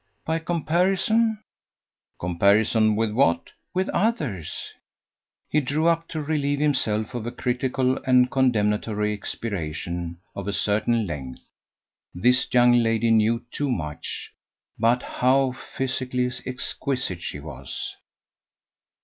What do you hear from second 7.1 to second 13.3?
of a critical and condemnatory expiration of a certain length. This young lady